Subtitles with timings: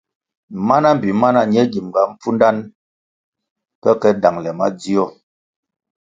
[0.67, 2.61] Mana mbpi mana ñe gimʼnga pfundanʼ
[3.81, 5.03] pe ke dangʼle madzio.